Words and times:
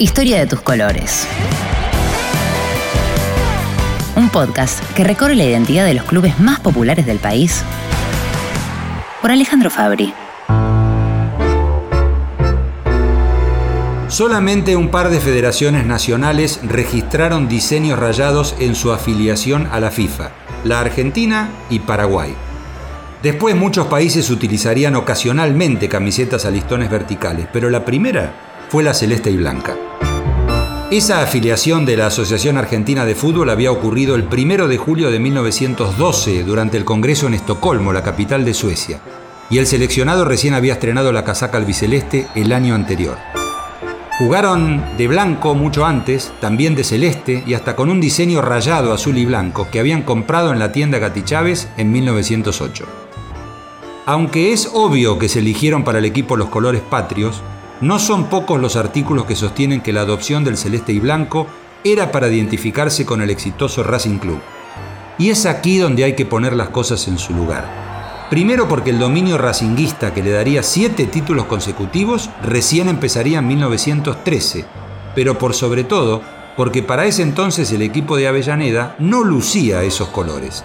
Historia 0.00 0.38
de 0.38 0.46
tus 0.46 0.60
colores. 0.60 1.26
Un 4.14 4.28
podcast 4.28 4.80
que 4.92 5.02
recorre 5.02 5.34
la 5.34 5.42
identidad 5.42 5.84
de 5.86 5.94
los 5.94 6.04
clubes 6.04 6.38
más 6.38 6.60
populares 6.60 7.04
del 7.04 7.18
país 7.18 7.64
por 9.20 9.32
Alejandro 9.32 9.70
Fabri. 9.70 10.14
Solamente 14.06 14.76
un 14.76 14.92
par 14.92 15.08
de 15.10 15.18
federaciones 15.18 15.84
nacionales 15.84 16.60
registraron 16.62 17.48
diseños 17.48 17.98
rayados 17.98 18.54
en 18.60 18.76
su 18.76 18.92
afiliación 18.92 19.66
a 19.72 19.80
la 19.80 19.90
FIFA, 19.90 20.30
la 20.62 20.78
Argentina 20.78 21.48
y 21.70 21.80
Paraguay. 21.80 22.36
Después 23.20 23.56
muchos 23.56 23.88
países 23.88 24.30
utilizarían 24.30 24.94
ocasionalmente 24.94 25.88
camisetas 25.88 26.44
a 26.44 26.52
listones 26.52 26.88
verticales, 26.88 27.48
pero 27.52 27.68
la 27.68 27.84
primera 27.84 28.47
fue 28.68 28.82
la 28.82 28.94
celeste 28.94 29.30
y 29.30 29.36
blanca. 29.36 29.76
Esa 30.90 31.20
afiliación 31.20 31.84
de 31.84 31.96
la 31.96 32.06
Asociación 32.06 32.56
Argentina 32.56 33.04
de 33.04 33.14
Fútbol 33.14 33.50
había 33.50 33.70
ocurrido 33.70 34.14
el 34.14 34.24
1 34.24 34.68
de 34.68 34.78
julio 34.78 35.10
de 35.10 35.18
1912 35.18 36.44
durante 36.44 36.76
el 36.78 36.84
Congreso 36.84 37.26
en 37.26 37.34
Estocolmo, 37.34 37.92
la 37.92 38.02
capital 38.02 38.44
de 38.44 38.54
Suecia, 38.54 39.00
y 39.50 39.58
el 39.58 39.66
seleccionado 39.66 40.24
recién 40.24 40.54
había 40.54 40.74
estrenado 40.74 41.12
la 41.12 41.24
casaca 41.24 41.58
albiceleste 41.58 42.26
el 42.34 42.52
año 42.52 42.74
anterior. 42.74 43.18
Jugaron 44.18 44.82
de 44.96 45.08
blanco 45.08 45.54
mucho 45.54 45.84
antes, 45.84 46.32
también 46.40 46.74
de 46.74 46.84
celeste 46.84 47.44
y 47.46 47.54
hasta 47.54 47.76
con 47.76 47.90
un 47.90 48.00
diseño 48.00 48.40
rayado 48.40 48.92
azul 48.92 49.16
y 49.16 49.26
blanco 49.26 49.68
que 49.70 49.80
habían 49.80 50.02
comprado 50.02 50.52
en 50.52 50.58
la 50.58 50.72
tienda 50.72 50.98
Gati 50.98 51.22
Chávez 51.22 51.68
en 51.76 51.92
1908. 51.92 52.84
Aunque 54.06 54.52
es 54.52 54.70
obvio 54.72 55.18
que 55.18 55.28
se 55.28 55.40
eligieron 55.40 55.84
para 55.84 55.98
el 55.98 56.06
equipo 56.06 56.36
los 56.36 56.48
colores 56.48 56.80
patrios, 56.80 57.42
no 57.80 57.98
son 57.98 58.24
pocos 58.24 58.60
los 58.60 58.76
artículos 58.76 59.24
que 59.24 59.36
sostienen 59.36 59.80
que 59.80 59.92
la 59.92 60.00
adopción 60.00 60.44
del 60.44 60.56
celeste 60.56 60.92
y 60.92 61.00
blanco 61.00 61.46
era 61.84 62.10
para 62.10 62.28
identificarse 62.28 63.06
con 63.06 63.22
el 63.22 63.30
exitoso 63.30 63.82
Racing 63.82 64.18
Club. 64.18 64.40
Y 65.18 65.30
es 65.30 65.46
aquí 65.46 65.78
donde 65.78 66.04
hay 66.04 66.14
que 66.14 66.26
poner 66.26 66.54
las 66.54 66.68
cosas 66.68 67.06
en 67.08 67.18
su 67.18 67.34
lugar. 67.34 68.26
Primero 68.30 68.68
porque 68.68 68.90
el 68.90 68.98
dominio 68.98 69.38
racinguista 69.38 70.12
que 70.12 70.22
le 70.22 70.30
daría 70.30 70.62
siete 70.62 71.06
títulos 71.06 71.46
consecutivos 71.46 72.30
recién 72.42 72.88
empezaría 72.88 73.38
en 73.38 73.46
1913, 73.46 74.66
pero 75.14 75.38
por 75.38 75.54
sobre 75.54 75.84
todo 75.84 76.22
porque 76.56 76.82
para 76.82 77.06
ese 77.06 77.22
entonces 77.22 77.70
el 77.70 77.82
equipo 77.82 78.16
de 78.16 78.26
Avellaneda 78.26 78.96
no 78.98 79.22
lucía 79.22 79.84
esos 79.84 80.08
colores. 80.08 80.64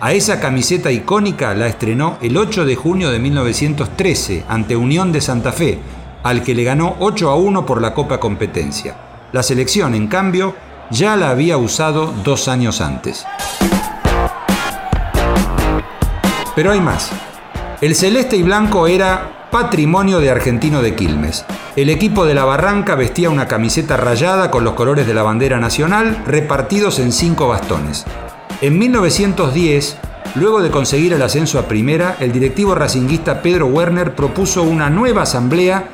A 0.00 0.12
esa 0.12 0.38
camiseta 0.38 0.92
icónica 0.92 1.54
la 1.54 1.66
estrenó 1.66 2.18
el 2.20 2.36
8 2.36 2.66
de 2.66 2.76
junio 2.76 3.10
de 3.10 3.18
1913 3.18 4.44
ante 4.48 4.76
Unión 4.76 5.12
de 5.12 5.22
Santa 5.22 5.50
Fe, 5.50 5.78
al 6.24 6.42
que 6.42 6.54
le 6.54 6.64
ganó 6.64 6.96
8 6.98 7.30
a 7.30 7.36
1 7.36 7.64
por 7.66 7.80
la 7.80 7.94
Copa 7.94 8.18
Competencia. 8.18 8.96
La 9.30 9.42
selección, 9.42 9.94
en 9.94 10.08
cambio, 10.08 10.54
ya 10.90 11.16
la 11.16 11.30
había 11.30 11.58
usado 11.58 12.12
dos 12.24 12.48
años 12.48 12.80
antes. 12.80 13.24
Pero 16.56 16.72
hay 16.72 16.80
más. 16.80 17.10
El 17.80 17.94
celeste 17.94 18.36
y 18.36 18.42
blanco 18.42 18.86
era 18.86 19.48
patrimonio 19.50 20.18
de 20.18 20.30
Argentino 20.30 20.80
de 20.80 20.94
Quilmes. 20.94 21.44
El 21.76 21.90
equipo 21.90 22.24
de 22.24 22.34
la 22.34 22.44
Barranca 22.44 22.94
vestía 22.94 23.28
una 23.28 23.46
camiseta 23.46 23.96
rayada 23.98 24.50
con 24.50 24.64
los 24.64 24.74
colores 24.74 25.06
de 25.06 25.14
la 25.14 25.22
bandera 25.22 25.58
nacional 25.58 26.22
repartidos 26.26 27.00
en 27.00 27.12
cinco 27.12 27.48
bastones. 27.48 28.04
En 28.62 28.78
1910, 28.78 29.98
luego 30.36 30.62
de 30.62 30.70
conseguir 30.70 31.12
el 31.12 31.22
ascenso 31.22 31.58
a 31.58 31.68
primera, 31.68 32.16
el 32.18 32.32
directivo 32.32 32.74
racinguista 32.74 33.42
Pedro 33.42 33.66
Werner 33.66 34.14
propuso 34.14 34.62
una 34.62 34.88
nueva 34.88 35.22
asamblea 35.22 35.88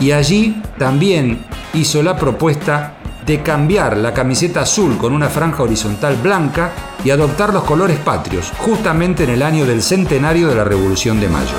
y 0.00 0.12
allí 0.12 0.62
también 0.78 1.44
hizo 1.72 2.02
la 2.02 2.16
propuesta 2.16 2.94
de 3.26 3.42
cambiar 3.42 3.96
la 3.96 4.12
camiseta 4.12 4.60
azul 4.60 4.98
con 4.98 5.12
una 5.12 5.28
franja 5.28 5.62
horizontal 5.62 6.16
blanca 6.16 6.72
y 7.04 7.10
adoptar 7.10 7.54
los 7.54 7.64
colores 7.64 7.98
patrios, 7.98 8.52
justamente 8.58 9.24
en 9.24 9.30
el 9.30 9.42
año 9.42 9.64
del 9.64 9.82
centenario 9.82 10.48
de 10.48 10.54
la 10.54 10.64
Revolución 10.64 11.20
de 11.20 11.28
Mayo. 11.28 11.56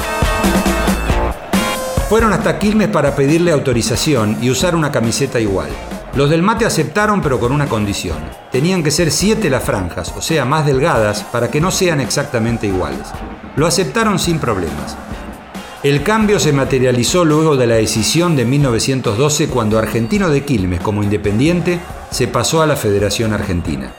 Fueron 2.07 2.33
hasta 2.33 2.59
Quilmes 2.59 2.89
para 2.89 3.15
pedirle 3.15 3.51
autorización 3.51 4.37
y 4.41 4.51
usar 4.51 4.75
una 4.75 4.91
camiseta 4.91 5.39
igual. 5.39 5.69
Los 6.15 6.29
del 6.29 6.43
mate 6.43 6.65
aceptaron 6.65 7.21
pero 7.21 7.39
con 7.39 7.51
una 7.51 7.65
condición. 7.65 8.17
Tenían 8.51 8.83
que 8.83 8.91
ser 8.91 9.11
siete 9.11 9.49
las 9.49 9.63
franjas, 9.63 10.13
o 10.15 10.21
sea, 10.21 10.45
más 10.45 10.65
delgadas, 10.65 11.23
para 11.23 11.49
que 11.49 11.59
no 11.59 11.71
sean 11.71 11.99
exactamente 11.99 12.67
iguales. 12.67 13.07
Lo 13.55 13.65
aceptaron 13.65 14.19
sin 14.19 14.39
problemas. 14.39 14.95
El 15.85 16.01
cambio 16.01 16.39
se 16.39 16.51
materializó 16.51 17.25
luego 17.25 17.57
de 17.57 17.67
la 17.67 17.75
decisión 17.75 18.35
de 18.35 18.43
1912 18.43 19.49
cuando 19.49 19.77
Argentino 19.77 20.29
de 20.31 20.43
Quilmes, 20.43 20.81
como 20.81 21.03
independiente, 21.03 21.79
se 22.09 22.27
pasó 22.27 22.63
a 22.63 22.65
la 22.65 22.75
Federación 22.75 23.33
Argentina. 23.33 23.93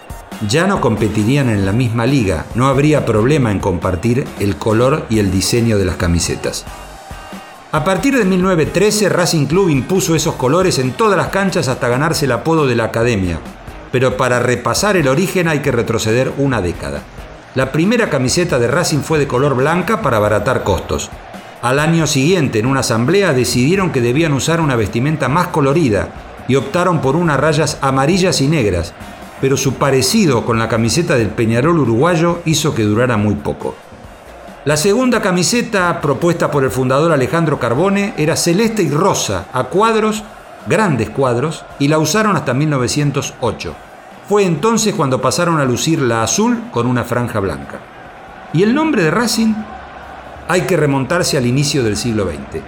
Ya 0.49 0.67
no 0.67 0.81
competirían 0.81 1.49
en 1.49 1.65
la 1.65 1.71
misma 1.71 2.05
liga, 2.05 2.45
no 2.57 2.67
habría 2.67 3.07
problema 3.07 3.53
en 3.53 3.61
compartir 3.61 4.25
el 4.41 4.57
color 4.57 5.07
y 5.11 5.21
el 5.21 5.31
diseño 5.31 5.79
de 5.79 5.85
las 5.85 5.95
camisetas. 5.95 6.65
A 7.71 7.85
partir 7.85 8.19
de 8.19 8.25
1913, 8.25 9.09
Racing 9.09 9.47
Club 9.47 9.69
impuso 9.69 10.17
esos 10.17 10.35
colores 10.35 10.81
en 10.81 10.91
todas 10.91 11.17
las 11.17 11.29
canchas 11.29 11.69
hasta 11.69 11.87
ganarse 11.87 12.25
el 12.25 12.33
apodo 12.33 12.67
de 12.67 12.75
la 12.75 12.87
Academia, 12.87 13.39
pero 13.93 14.17
para 14.17 14.41
repasar 14.41 14.97
el 14.97 15.07
origen 15.07 15.47
hay 15.47 15.61
que 15.61 15.71
retroceder 15.71 16.33
una 16.37 16.61
década. 16.61 17.05
La 17.55 17.71
primera 17.71 18.11
camiseta 18.11 18.59
de 18.59 18.67
Racing 18.67 19.03
fue 19.03 19.21
de 19.21 19.29
color 19.29 19.55
blanca 19.55 20.03
para 20.03 20.17
abaratar 20.17 20.65
costos. 20.65 21.11
Al 21.63 21.79
año 21.79 22.07
siguiente, 22.07 22.59
en 22.59 22.67
una 22.67 22.81
asamblea, 22.81 23.33
decidieron 23.33 23.91
que 23.91 24.01
debían 24.01 24.35
usar 24.35 24.61
una 24.61 24.77
vestimenta 24.77 25.29
más 25.29 25.49
colorida 25.49 26.09
y 26.49 26.57
optaron 26.57 27.01
por 27.01 27.17
unas 27.17 27.41
rayas 27.41 27.79
amarillas 27.81 28.41
y 28.41 28.49
negras, 28.49 28.93
pero 29.41 29.57
su 29.57 29.75
parecido 29.75 30.45
con 30.45 30.59
la 30.59 30.69
camiseta 30.69 31.17
del 31.17 31.29
Peñarol 31.29 31.79
uruguayo 31.79 32.41
hizo 32.45 32.75
que 32.75 32.83
durara 32.83 33.17
muy 33.17 33.35
poco. 33.35 33.75
La 34.65 34.77
segunda 34.77 35.23
camiseta 35.23 36.01
propuesta 36.01 36.51
por 36.51 36.65
el 36.65 36.71
fundador 36.71 37.13
Alejandro 37.13 37.59
Carbone 37.59 38.15
era 38.17 38.37
celeste 38.37 38.83
y 38.83 38.91
rosa, 38.91 39.47
a 39.53 39.65
cuadros, 39.65 40.25
grandes 40.67 41.11
cuadros, 41.11 41.65
y 41.79 41.89
la 41.89 41.99
usaron 41.99 42.37
hasta 42.37 42.53
1908. 42.53 43.75
Fue 44.29 44.45
entonces 44.45 44.95
cuando 44.95 45.21
pasaron 45.21 45.61
a 45.61 45.65
lucir 45.65 46.01
la 46.01 46.23
azul 46.23 46.65
con 46.73 46.87
una 46.87 47.05
franja 47.05 47.39
blanca. 47.39 47.79
¿Y 48.53 48.63
el 48.65 48.75
nombre 48.75 49.05
de 49.05 49.11
Racing? 49.13 49.55
Hay 50.49 50.63
que 50.63 50.77
remontarse 50.77 51.37
al 51.37 51.47
inicio 51.47 51.83
del 51.83 51.97
siglo 51.97 52.25
XX. 52.25 52.63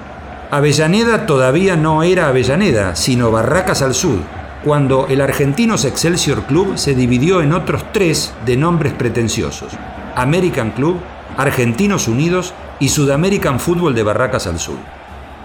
Avellaneda 0.50 1.26
todavía 1.26 1.76
no 1.76 2.02
era 2.02 2.28
Avellaneda, 2.28 2.96
sino 2.96 3.30
Barracas 3.30 3.82
al 3.82 3.94
Sur, 3.94 4.18
cuando 4.64 5.06
el 5.08 5.20
Argentinos 5.20 5.84
Excelsior 5.84 6.44
Club 6.44 6.78
se 6.78 6.94
dividió 6.94 7.42
en 7.42 7.52
otros 7.52 7.84
tres 7.92 8.32
de 8.46 8.56
nombres 8.56 8.92
pretenciosos, 8.94 9.72
American 10.16 10.70
Club, 10.72 10.96
Argentinos 11.36 12.08
Unidos 12.08 12.54
y 12.80 12.88
Sudamerican 12.88 13.60
Fútbol 13.60 13.94
de 13.94 14.02
Barracas 14.02 14.46
al 14.46 14.58
Sur. 14.58 14.78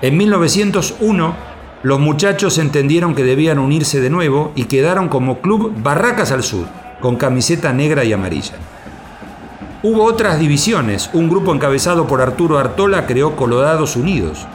En 0.01 0.17
1901, 0.17 1.35
los 1.83 1.99
muchachos 1.99 2.57
entendieron 2.57 3.13
que 3.13 3.23
debían 3.23 3.59
unirse 3.59 3.99
de 3.99 4.09
nuevo 4.09 4.53
y 4.55 4.63
quedaron 4.65 5.09
como 5.09 5.41
Club 5.41 5.73
Barracas 5.83 6.31
al 6.31 6.43
Sur, 6.43 6.65
con 7.01 7.17
camiseta 7.17 7.73
negra 7.73 8.05
y 8.05 8.13
amarilla. 8.13 8.53
Hubo 9.85 10.05
otras 10.05 10.39
divisiones. 10.39 11.09
Un 11.11 11.27
grupo 11.27 11.53
encabezado 11.53 12.07
por 12.07 12.21
Arturo 12.21 12.57
Artola 12.57 13.05
creó 13.05 13.35
Colorados 13.35 13.97
Unidos. 13.97 14.47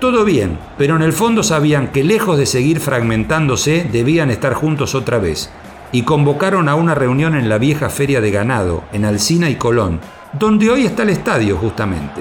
Todo 0.00 0.24
bien, 0.24 0.58
pero 0.76 0.96
en 0.96 1.02
el 1.02 1.12
fondo 1.12 1.44
sabían 1.44 1.92
que 1.92 2.02
lejos 2.02 2.36
de 2.36 2.46
seguir 2.46 2.80
fragmentándose, 2.80 3.88
debían 3.92 4.28
estar 4.32 4.54
juntos 4.54 4.96
otra 4.96 5.18
vez. 5.18 5.50
Y 5.92 6.02
convocaron 6.02 6.68
a 6.68 6.74
una 6.74 6.96
reunión 6.96 7.36
en 7.36 7.48
la 7.48 7.58
vieja 7.58 7.90
feria 7.90 8.20
de 8.20 8.32
ganado, 8.32 8.82
en 8.92 9.04
Alcina 9.04 9.48
y 9.50 9.54
Colón, 9.54 10.00
donde 10.32 10.68
hoy 10.68 10.84
está 10.84 11.04
el 11.04 11.10
estadio 11.10 11.56
justamente. 11.58 12.20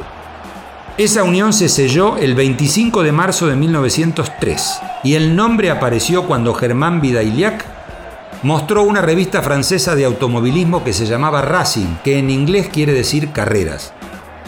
Esa 0.99 1.23
unión 1.23 1.53
se 1.53 1.67
selló 1.67 2.17
el 2.17 2.35
25 2.35 3.01
de 3.01 3.11
marzo 3.11 3.47
de 3.47 3.55
1903 3.55 4.81
y 5.03 5.15
el 5.15 5.35
nombre 5.35 5.71
apareció 5.71 6.27
cuando 6.27 6.53
Germán 6.53 7.01
Vidailiac 7.01 7.65
mostró 8.43 8.83
una 8.83 9.01
revista 9.01 9.41
francesa 9.41 9.95
de 9.95 10.05
automovilismo 10.05 10.83
que 10.83 10.93
se 10.93 11.05
llamaba 11.05 11.41
Racing, 11.41 11.97
que 12.03 12.17
en 12.17 12.29
inglés 12.29 12.69
quiere 12.71 12.93
decir 12.93 13.31
carreras. 13.31 13.93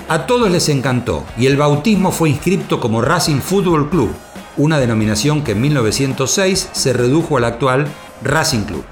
A 0.09 0.25
todos 0.25 0.51
les 0.51 0.67
encantó 0.69 1.23
y 1.37 1.45
el 1.45 1.57
bautismo 1.57 2.11
fue 2.11 2.29
inscripto 2.29 2.79
como 2.79 3.01
Racing 3.01 3.39
Football 3.39 3.89
Club, 3.89 4.11
una 4.57 4.79
denominación 4.79 5.43
que 5.43 5.53
en 5.53 5.61
1906 5.61 6.69
se 6.71 6.93
redujo 6.93 7.37
al 7.37 7.45
actual 7.45 7.87
Racing 8.21 8.63
Club. 8.63 8.83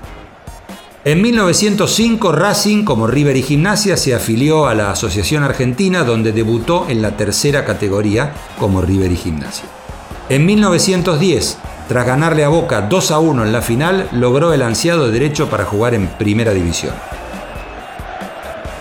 En 1.03 1.19
1905 1.21 2.31
Racing, 2.31 2.83
como 2.83 3.07
River 3.07 3.35
y 3.35 3.41
Gimnasia, 3.41 3.97
se 3.97 4.13
afilió 4.13 4.67
a 4.67 4.75
la 4.75 4.91
Asociación 4.91 5.43
Argentina 5.43 6.03
donde 6.03 6.31
debutó 6.31 6.85
en 6.89 7.01
la 7.01 7.17
tercera 7.17 7.65
categoría 7.65 8.33
como 8.59 8.83
River 8.83 9.11
y 9.11 9.17
Gimnasia. 9.17 9.65
En 10.29 10.45
1910 10.45 11.57
tras 11.91 12.05
ganarle 12.05 12.45
a 12.45 12.47
Boca 12.47 12.79
2 12.79 13.11
a 13.11 13.19
1 13.19 13.43
en 13.43 13.51
la 13.51 13.61
final, 13.61 14.07
logró 14.13 14.53
el 14.53 14.61
ansiado 14.61 15.11
derecho 15.11 15.49
para 15.49 15.65
jugar 15.65 15.93
en 15.93 16.07
Primera 16.07 16.53
División. 16.53 16.93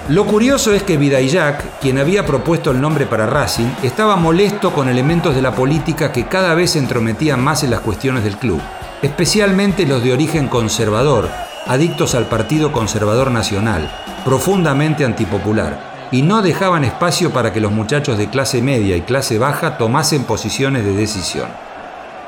Lo 0.09 0.27
curioso 0.27 0.73
es 0.73 0.85
que 0.85 0.97
Vidaillac, 0.97 1.81
quien 1.81 1.99
había 1.99 2.25
propuesto 2.25 2.71
el 2.71 2.81
nombre 2.81 3.07
para 3.07 3.27
Racing, 3.27 3.67
estaba 3.83 4.15
molesto 4.15 4.73
con 4.73 4.89
elementos 4.89 5.35
de 5.35 5.43
la 5.43 5.51
política 5.57 6.13
que 6.13 6.29
cada 6.29 6.55
vez 6.55 6.71
se 6.71 6.79
entrometían 6.79 7.43
más 7.43 7.65
en 7.65 7.73
las 7.73 7.81
cuestiones 7.81 8.23
del 8.23 8.37
club, 8.37 8.61
especialmente 9.03 9.87
los 9.87 10.05
de 10.05 10.13
origen 10.13 10.47
conservador, 10.47 11.29
adictos 11.67 12.15
al 12.15 12.27
Partido 12.27 12.71
Conservador 12.71 13.33
Nacional, 13.33 13.91
profundamente 14.25 15.05
antipopular, 15.05 16.09
y 16.13 16.23
no 16.23 16.43
dejaban 16.43 16.85
espacio 16.85 17.33
para 17.33 17.53
que 17.53 17.61
los 17.61 17.73
muchachos 17.73 18.19
de 18.19 18.31
clase 18.31 18.63
media 18.63 18.97
y 18.97 19.01
clase 19.01 19.37
baja 19.37 19.79
tomasen 19.79 20.23
posiciones 20.23 20.85
de 20.85 20.95
decisión. 20.95 21.70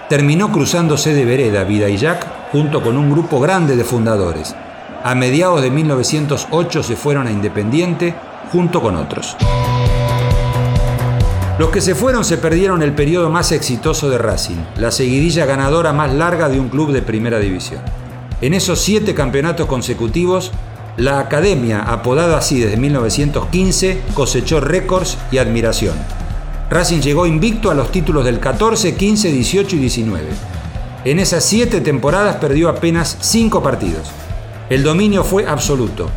Terminó 0.09 0.53
cruzándose 0.53 1.15
de 1.15 1.25
vereda 1.25 1.65
Vidaillac 1.65 2.51
junto 2.53 2.83
con 2.83 2.97
un 2.97 3.11
grupo 3.11 3.41
grande 3.41 3.77
de 3.77 3.85
fundadores, 3.85 4.55
a 5.05 5.17
mediados 5.17 5.63
de 5.63 5.71
1908 5.71 6.83
se 6.85 6.95
fueron 6.95 7.27
a 7.27 7.33
Independiente 7.33 8.15
junto 8.53 8.81
con 8.81 8.95
otros. 8.95 9.37
Los 11.59 11.71
que 11.71 11.81
se 11.81 11.97
fueron 11.97 12.25
se 12.25 12.39
perdieron 12.39 12.83
el 12.83 12.93
periodo 12.93 13.29
más 13.29 13.51
exitoso 13.51 14.09
de 14.11 14.19
Racing, 14.19 14.59
la 14.77 14.93
seguidilla 14.93 15.45
ganadora 15.45 15.93
más 15.93 16.13
larga 16.13 16.49
de 16.49 16.61
un 16.61 16.69
club 16.69 16.93
de 16.93 17.03
primera 17.03 17.41
división. 17.41 17.81
En 18.41 18.55
esos 18.55 18.81
siete 18.81 19.13
campeonatos 19.13 19.67
consecutivos, 19.67 20.53
la 20.97 21.19
academia, 21.19 21.83
apodada 21.83 22.39
así 22.39 22.61
desde 22.61 22.77
1915, 22.77 24.03
cosechó 24.15 24.61
récords 24.61 25.19
y 25.33 25.39
admiración. 25.39 25.95
Racing 26.73 27.01
llegó 27.03 27.27
invicto 27.27 27.71
a 27.71 27.75
los 27.75 27.93
títulos 27.93 28.25
del 28.25 28.41
14, 28.41 28.95
15, 28.95 29.31
18 29.31 29.77
y 29.77 29.79
19. 29.79 30.25
En 31.05 31.19
esas 31.19 31.45
siete 31.45 31.83
temporadas 31.83 32.37
perdió 32.37 32.71
apenas 32.71 33.19
cinco 33.21 33.63
partidos. 33.63 34.11
El 34.71 34.83
dominio 34.83 35.23
fue 35.23 35.47
absoluto. 35.47 36.09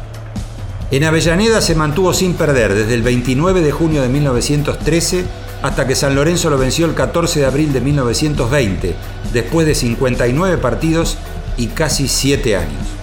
En 0.92 1.04
Avellaneda 1.04 1.60
se 1.60 1.75
mantuvo 1.75 2.13
sin 2.13 2.36
perder 2.36 2.74
desde 2.74 2.94
el 2.94 3.02
29 3.02 3.60
de 3.60 3.72
junio 3.72 4.02
de 4.02 4.07
1913 4.07 5.25
hasta 5.62 5.86
que 5.88 5.96
San 5.96 6.16
Lorenzo 6.16 6.50
lo 6.50 6.58
venció 6.58 6.86
el 6.86 6.94
14 6.94 7.42
de 7.42 7.46
abril 7.48 7.74
de 7.74 7.81
1920, 7.81 8.96
después 9.34 9.68
de 9.68 9.75
59 9.75 10.58
partidos 10.60 11.18
y 11.58 11.68
casi 11.68 12.08
7 12.08 12.56
años. 12.56 12.94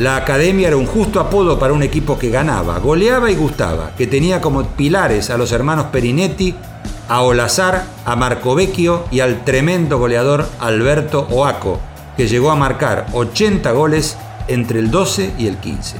La 0.00 0.16
academia 0.16 0.68
era 0.68 0.78
un 0.78 0.86
justo 0.86 1.20
apodo 1.20 1.58
para 1.58 1.74
un 1.74 1.82
equipo 1.82 2.18
que 2.18 2.30
ganaba, 2.30 2.78
goleaba 2.78 3.30
y 3.30 3.34
gustaba, 3.34 3.94
que 3.98 4.06
tenía 4.06 4.40
como 4.40 4.66
pilares 4.66 5.28
a 5.28 5.36
los 5.36 5.52
hermanos 5.52 5.88
Perinetti, 5.92 6.54
a 7.06 7.20
Olazar, 7.20 7.84
a 8.06 8.16
Marco 8.16 8.54
Vecchio 8.54 9.04
y 9.10 9.20
al 9.20 9.44
tremendo 9.44 9.98
goleador 9.98 10.48
Alberto 10.58 11.28
Oaco, 11.30 11.80
que 12.16 12.28
llegó 12.28 12.50
a 12.50 12.56
marcar 12.56 13.08
80 13.12 13.70
goles 13.72 14.16
entre 14.48 14.78
el 14.78 14.90
12 14.90 15.34
y 15.36 15.48
el 15.48 15.58
15. 15.58 15.98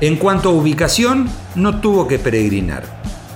En 0.00 0.14
cuanto 0.14 0.50
a 0.50 0.52
ubicación, 0.52 1.28
no 1.56 1.80
tuvo 1.80 2.06
que 2.06 2.20
peregrinar. 2.20 2.84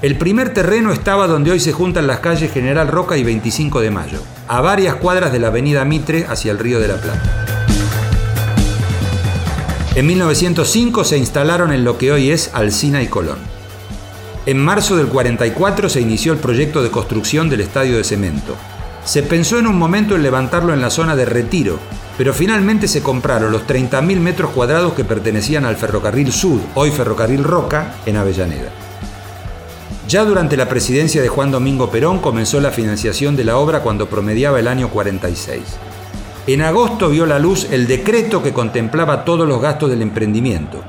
El 0.01 0.17
primer 0.17 0.55
terreno 0.55 0.93
estaba 0.93 1.27
donde 1.27 1.51
hoy 1.51 1.59
se 1.59 1.73
juntan 1.73 2.07
las 2.07 2.21
calles 2.21 2.53
General 2.53 2.87
Roca 2.87 3.17
y 3.17 3.25
25 3.25 3.81
de 3.81 3.91
Mayo, 3.91 4.21
a 4.47 4.61
varias 4.61 4.95
cuadras 4.95 5.33
de 5.33 5.41
la 5.41 5.49
avenida 5.49 5.85
Mitre 5.85 6.25
hacia 6.29 6.53
el 6.53 6.61
Río 6.61 6.79
de 6.79 6.87
la 6.87 7.01
Plata. 7.01 7.50
En 9.97 10.07
1905 10.07 11.03
se 11.03 11.19
instalaron 11.19 11.73
en 11.73 11.83
lo 11.83 11.99
que 11.99 12.13
hoy 12.13 12.31
es 12.31 12.51
Alcina 12.55 13.03
y 13.03 13.09
Colón. 13.09 13.39
En 14.47 14.57
marzo 14.57 14.97
del 14.97 15.09
44 15.09 15.89
se 15.89 16.01
inició 16.01 16.33
el 16.33 16.39
proyecto 16.39 16.85
de 16.85 16.93
construcción 16.93 17.51
del 17.51 17.61
estadio 17.61 17.97
de 17.97 18.05
cemento. 18.05 18.55
Se 19.05 19.25
pensó 19.25 19.59
en 19.59 19.67
un 19.67 19.77
momento 19.77 20.15
en 20.15 20.23
levantarlo 20.23 20.73
en 20.73 20.81
la 20.81 20.91
zona 20.91 21.17
de 21.17 21.25
Retiro, 21.25 21.81
pero 22.17 22.33
finalmente 22.33 22.87
se 22.87 23.03
compraron 23.03 23.51
los 23.51 23.67
30.000 23.67 24.21
metros 24.21 24.51
cuadrados 24.53 24.93
que 24.93 25.05
pertenecían 25.05 25.65
al 25.65 25.77
Ferrocarril 25.77 26.33
Sud, 26.33 26.61
hoy 26.77 26.93
Ferrocarril 26.93 27.43
Roca, 27.43 27.97
en 28.07 28.17
Avellaneda. 28.17 28.71
Ya 30.07 30.25
durante 30.25 30.57
la 30.57 30.69
presidencia 30.69 31.21
de 31.21 31.29
Juan 31.29 31.51
Domingo 31.51 31.91
Perón 31.91 32.21
comenzó 32.21 32.61
la 32.61 32.71
financiación 32.71 33.35
de 33.35 33.43
la 33.43 33.57
obra 33.57 33.81
cuando 33.81 34.09
promediaba 34.09 34.61
el 34.61 34.69
año 34.69 34.89
46. 34.89 35.63
En 36.53 36.63
agosto 36.63 37.09
vio 37.11 37.27
la 37.27 37.39
luz 37.39 37.69
el 37.71 37.87
decreto 37.87 38.43
que 38.43 38.53
contemplaba 38.53 39.25
todos 39.25 39.47
los 39.47 39.63
gastos 39.63 39.89
del 39.89 40.03
emprendimiento. 40.03 40.83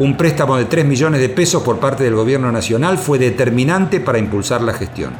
Un 0.00 0.16
préstamo 0.16 0.56
de 0.56 0.64
3 0.64 0.84
millones 0.84 1.20
de 1.20 1.28
pesos 1.28 1.62
por 1.62 1.78
parte 1.78 2.02
del 2.02 2.16
gobierno 2.16 2.50
nacional 2.50 2.98
fue 2.98 3.16
determinante 3.16 4.00
para 4.00 4.18
impulsar 4.18 4.62
la 4.62 4.74
gestión. 4.74 5.12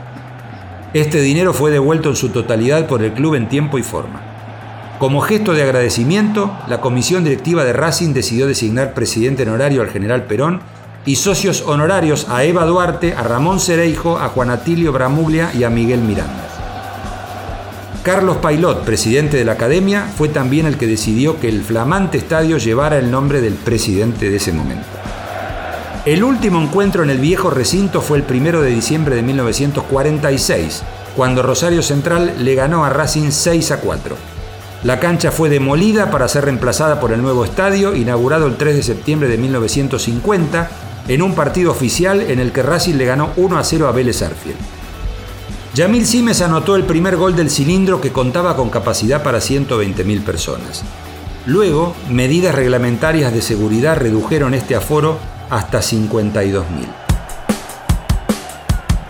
Este 0.92 1.20
dinero 1.20 1.54
fue 1.54 1.70
devuelto 1.70 2.08
en 2.08 2.16
su 2.16 2.30
totalidad 2.30 2.88
por 2.88 3.00
el 3.00 3.12
club 3.12 3.36
en 3.36 3.48
tiempo 3.48 3.78
y 3.78 3.84
forma. 3.84 4.22
Como 4.98 5.20
gesto 5.20 5.52
de 5.52 5.62
agradecimiento, 5.62 6.50
la 6.66 6.80
comisión 6.80 7.22
directiva 7.22 7.62
de 7.62 7.72
Racing 7.72 8.12
decidió 8.12 8.48
designar 8.48 8.92
presidente 8.92 9.44
honorario 9.44 9.82
al 9.82 9.90
general 9.90 10.24
Perón 10.24 10.62
y 11.04 11.14
socios 11.14 11.62
honorarios 11.64 12.26
a 12.28 12.42
Eva 12.42 12.64
Duarte, 12.64 13.14
a 13.14 13.22
Ramón 13.22 13.60
Cereijo, 13.60 14.18
a 14.18 14.30
Juan 14.30 14.50
Atilio 14.50 14.90
Bramuglia 14.90 15.52
y 15.54 15.62
a 15.62 15.70
Miguel 15.70 16.00
Miranda. 16.00 16.45
Carlos 18.06 18.36
Pailot, 18.36 18.84
presidente 18.84 19.36
de 19.36 19.44
la 19.44 19.54
academia, 19.54 20.06
fue 20.16 20.28
también 20.28 20.66
el 20.66 20.78
que 20.78 20.86
decidió 20.86 21.40
que 21.40 21.48
el 21.48 21.64
flamante 21.64 22.18
estadio 22.18 22.56
llevara 22.56 22.98
el 22.98 23.10
nombre 23.10 23.40
del 23.40 23.54
presidente 23.54 24.30
de 24.30 24.36
ese 24.36 24.52
momento. 24.52 24.86
El 26.04 26.22
último 26.22 26.62
encuentro 26.62 27.02
en 27.02 27.10
el 27.10 27.18
viejo 27.18 27.50
recinto 27.50 28.00
fue 28.00 28.18
el 28.18 28.24
1 28.30 28.60
de 28.60 28.70
diciembre 28.70 29.16
de 29.16 29.22
1946, 29.22 30.84
cuando 31.16 31.42
Rosario 31.42 31.82
Central 31.82 32.32
le 32.44 32.54
ganó 32.54 32.84
a 32.84 32.90
Racing 32.90 33.32
6 33.32 33.72
a 33.72 33.80
4. 33.80 34.16
La 34.84 35.00
cancha 35.00 35.32
fue 35.32 35.48
demolida 35.48 36.12
para 36.12 36.28
ser 36.28 36.44
reemplazada 36.44 37.00
por 37.00 37.10
el 37.10 37.20
nuevo 37.20 37.44
estadio, 37.44 37.96
inaugurado 37.96 38.46
el 38.46 38.56
3 38.56 38.76
de 38.76 38.82
septiembre 38.84 39.28
de 39.28 39.38
1950, 39.38 40.70
en 41.08 41.22
un 41.22 41.34
partido 41.34 41.72
oficial 41.72 42.20
en 42.20 42.38
el 42.38 42.52
que 42.52 42.62
Racing 42.62 42.94
le 42.94 43.04
ganó 43.04 43.32
1 43.34 43.58
a 43.58 43.64
0 43.64 43.88
a 43.88 43.90
Vélez 43.90 44.22
Arfield. 44.22 44.75
Yamil 45.76 46.06
Simes 46.06 46.40
anotó 46.40 46.74
el 46.74 46.84
primer 46.84 47.18
gol 47.18 47.36
del 47.36 47.50
cilindro 47.50 48.00
que 48.00 48.10
contaba 48.10 48.56
con 48.56 48.70
capacidad 48.70 49.22
para 49.22 49.40
120.000 49.40 50.24
personas. 50.24 50.82
Luego, 51.44 51.94
medidas 52.08 52.54
reglamentarias 52.54 53.30
de 53.34 53.42
seguridad 53.42 53.98
redujeron 53.98 54.54
este 54.54 54.74
aforo 54.74 55.18
hasta 55.50 55.80
52.000. 55.80 56.64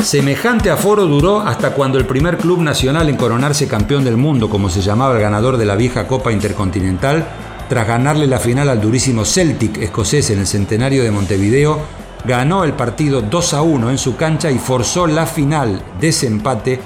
Semejante 0.03 0.71
aforo 0.71 1.07
duró 1.07 1.39
hasta 1.39 1.71
cuando 1.71 1.99
el 1.99 2.05
primer 2.05 2.37
club 2.37 2.61
nacional 2.63 3.09
en 3.09 3.17
coronarse 3.17 3.69
campeón 3.69 4.03
del 4.03 4.17
mundo, 4.17 4.51
como 4.51 4.69
se 4.69 4.81
llamaba 4.81 5.15
el 5.15 5.23
ganador 5.23 5.59
de 5.59 5.67
la 5.67 5.77
vieja 5.77 6.09
Copa 6.09 6.33
Intercontinental, 6.33 7.29
tras 7.69 7.87
ganarle 7.87 8.27
la 8.27 8.41
final 8.41 8.69
al 8.71 8.81
durísimo 8.81 9.25
Celtic 9.25 9.79
escocés 9.79 10.31
en 10.31 10.41
el 10.41 10.49
centenario 10.49 11.05
de 11.05 11.13
Montevideo, 11.13 12.06
ganó 12.27 12.65
el 12.65 12.73
partido 12.73 13.23
2 13.23 13.55
a 13.55 13.63
1 13.63 13.91
en 13.91 13.99
su 13.99 14.17
cancha 14.17 14.51
y 14.51 14.59
forzó 14.59 15.07
la 15.07 15.27
final 15.27 15.83
desempate, 16.01 16.81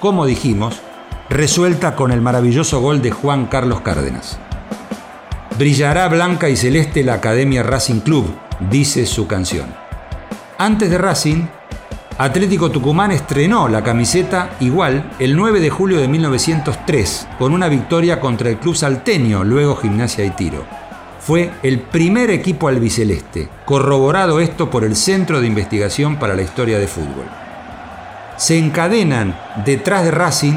como 0.00 0.26
dijimos, 0.26 0.80
resuelta 1.30 1.94
con 1.94 2.10
el 2.10 2.20
maravilloso 2.20 2.80
gol 2.80 3.00
de 3.00 3.10
Juan 3.10 3.46
Carlos 3.46 3.80
Cárdenas. 3.82 4.38
Brillará 5.58 6.08
blanca 6.08 6.48
y 6.48 6.56
celeste 6.56 7.04
la 7.04 7.14
Academia 7.14 7.62
Racing 7.62 8.00
Club, 8.00 8.26
dice 8.70 9.06
su 9.06 9.26
canción. 9.26 9.74
Antes 10.58 10.90
de 10.90 10.98
Racing, 10.98 11.46
Atlético 12.18 12.70
Tucumán 12.70 13.12
estrenó 13.12 13.68
la 13.68 13.84
camiseta 13.84 14.50
igual 14.58 15.12
el 15.20 15.36
9 15.36 15.60
de 15.60 15.70
julio 15.70 16.00
de 16.00 16.08
1903 16.08 17.28
con 17.38 17.52
una 17.52 17.68
victoria 17.68 18.18
contra 18.18 18.50
el 18.50 18.58
club 18.58 18.74
salteño, 18.74 19.44
luego 19.44 19.76
Gimnasia 19.76 20.24
y 20.24 20.30
Tiro. 20.30 20.87
Fue 21.28 21.50
el 21.62 21.80
primer 21.80 22.30
equipo 22.30 22.68
albiceleste, 22.68 23.50
corroborado 23.66 24.40
esto 24.40 24.70
por 24.70 24.82
el 24.82 24.96
Centro 24.96 25.42
de 25.42 25.46
Investigación 25.46 26.16
para 26.16 26.34
la 26.34 26.40
Historia 26.40 26.78
de 26.78 26.86
Fútbol. 26.86 27.26
Se 28.38 28.56
encadenan 28.56 29.38
detrás 29.66 30.04
de 30.04 30.10
Racing, 30.10 30.56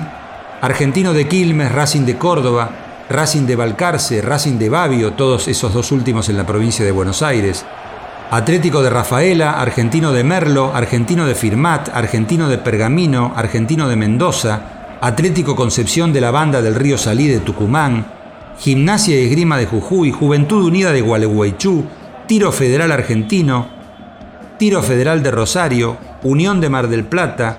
Argentino 0.61 1.11
de 1.11 1.27
Quilmes, 1.27 1.73
Racing 1.73 2.05
de 2.05 2.17
Córdoba, 2.17 2.69
Racing 3.09 3.45
de 3.47 3.57
Balcarce, 3.57 4.21
Racing 4.21 4.57
de 4.59 4.69
Babio, 4.69 5.11
todos 5.11 5.49
esos 5.49 5.73
dos 5.73 5.91
últimos 5.91 6.29
en 6.29 6.37
la 6.37 6.45
provincia 6.45 6.85
de 6.85 6.91
Buenos 6.93 7.21
Aires, 7.21 7.65
Atlético 8.29 8.81
de 8.81 8.91
Rafaela, 8.91 9.59
Argentino 9.59 10.13
de 10.13 10.23
Merlo, 10.23 10.73
Argentino 10.73 11.25
de 11.25 11.35
Firmat, 11.35 11.89
Argentino 11.93 12.47
de 12.47 12.59
Pergamino, 12.59 13.33
Argentino 13.35 13.89
de 13.89 13.97
Mendoza, 13.97 14.61
Atlético 15.01 15.53
Concepción 15.53 16.13
de 16.13 16.21
la 16.21 16.31
Banda 16.31 16.61
del 16.61 16.75
Río 16.75 16.97
Salí 16.97 17.27
de 17.27 17.41
Tucumán, 17.41 18.20
Gimnasia 18.61 19.19
y 19.19 19.25
Esgrima 19.25 19.57
de 19.57 19.65
Jujuy, 19.65 20.11
Juventud 20.11 20.63
Unida 20.63 20.91
de 20.91 21.01
Gualeguaychú, 21.01 21.83
Tiro 22.27 22.51
Federal 22.51 22.91
Argentino, 22.91 23.67
Tiro 24.59 24.83
Federal 24.83 25.23
de 25.23 25.31
Rosario, 25.31 25.97
Unión 26.21 26.61
de 26.61 26.69
Mar 26.69 26.87
del 26.87 27.03
Plata, 27.03 27.57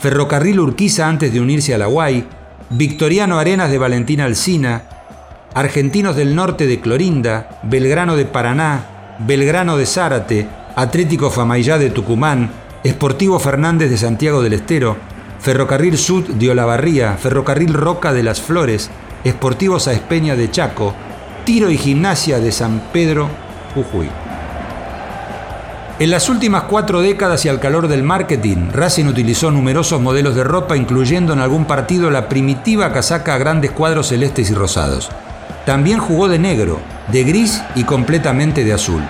Ferrocarril 0.00 0.58
Urquiza 0.58 1.06
antes 1.06 1.32
de 1.32 1.40
unirse 1.40 1.72
a 1.72 1.78
la 1.78 1.86
Guay, 1.86 2.26
Victoriano 2.68 3.38
Arenas 3.38 3.70
de 3.70 3.78
Valentina 3.78 4.24
Alsina, 4.24 4.82
Argentinos 5.54 6.16
del 6.16 6.34
Norte 6.34 6.66
de 6.66 6.80
Clorinda, 6.80 7.60
Belgrano 7.62 8.16
de 8.16 8.24
Paraná, 8.24 9.16
Belgrano 9.20 9.76
de 9.76 9.86
Zárate, 9.86 10.48
Atlético 10.74 11.30
Famaillá 11.30 11.78
de 11.78 11.90
Tucumán, 11.90 12.50
Esportivo 12.82 13.38
Fernández 13.38 13.88
de 13.88 13.98
Santiago 13.98 14.42
del 14.42 14.54
Estero, 14.54 14.96
Ferrocarril 15.38 15.96
Sud 15.96 16.24
de 16.24 16.50
Olavarría, 16.50 17.16
Ferrocarril 17.18 17.72
Roca 17.72 18.12
de 18.12 18.24
las 18.24 18.40
Flores, 18.40 18.90
Esportivo 19.24 19.78
Saespeña 19.78 20.34
de 20.34 20.50
Chaco, 20.50 20.94
Tiro 21.44 21.70
y 21.70 21.76
Gimnasia 21.76 22.38
de 22.38 22.52
San 22.52 22.80
Pedro, 22.92 23.28
Jujuy. 23.74 24.08
En 25.98 26.10
las 26.10 26.30
últimas 26.30 26.62
cuatro 26.62 27.02
décadas 27.02 27.44
y 27.44 27.50
al 27.50 27.60
calor 27.60 27.86
del 27.86 28.02
marketing, 28.02 28.70
Racing 28.72 29.04
utilizó 29.04 29.50
numerosos 29.50 30.00
modelos 30.00 30.34
de 30.34 30.44
ropa, 30.44 30.74
incluyendo 30.74 31.34
en 31.34 31.40
algún 31.40 31.66
partido 31.66 32.10
la 32.10 32.30
primitiva 32.30 32.90
casaca 32.94 33.34
a 33.34 33.38
grandes 33.38 33.72
cuadros 33.72 34.08
celestes 34.08 34.50
y 34.50 34.54
rosados. 34.54 35.10
También 35.66 35.98
jugó 35.98 36.26
de 36.28 36.38
negro, 36.38 36.80
de 37.12 37.24
gris 37.24 37.62
y 37.74 37.84
completamente 37.84 38.64
de 38.64 38.72
azul. 38.72 39.02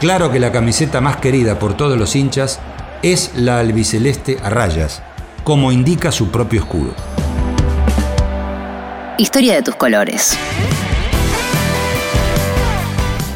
Claro 0.00 0.32
que 0.32 0.40
la 0.40 0.50
camiseta 0.50 1.02
más 1.02 1.16
querida 1.16 1.58
por 1.58 1.76
todos 1.76 1.98
los 1.98 2.16
hinchas 2.16 2.60
es 3.02 3.32
la 3.34 3.58
albiceleste 3.58 4.38
a 4.42 4.48
rayas, 4.48 5.02
como 5.44 5.70
indica 5.70 6.10
su 6.10 6.30
propio 6.30 6.60
escudo. 6.60 6.94
Historia 9.18 9.56
de 9.56 9.62
tus 9.62 9.74
colores. 9.74 10.38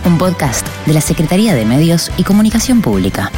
Un 0.05 0.17
podcast 0.17 0.65
de 0.87 0.93
la 0.93 1.01
Secretaría 1.01 1.57
de 1.57 1.65
Medios 1.65 2.13
y 2.17 2.23
Comunicación 2.23 2.81
Pública. 2.83 3.33